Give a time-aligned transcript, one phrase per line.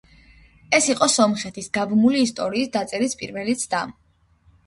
[0.77, 3.83] ეს იყო სომხეთის გაბმული ისტორიის დაწერის პირველი ცდა.